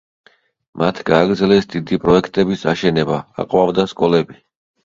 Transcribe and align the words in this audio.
მათ 0.81 1.01
გააგრძელეს 1.09 1.69
დიდი 1.75 1.99
პროექტების 2.05 2.65
აშენება, 2.75 3.21
აყვავდა 3.45 3.87
სკოლები. 3.93 4.43